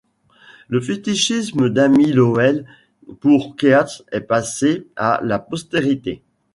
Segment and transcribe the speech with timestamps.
[0.67, 2.65] Le fétichisme d'Amy Lowell
[3.19, 6.23] pour Keats est passé à la postérité.